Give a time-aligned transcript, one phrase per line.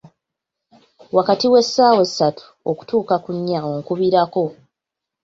[1.17, 4.43] Wakati w'essaawa ssatu okutuuka ku nnya onkubirako.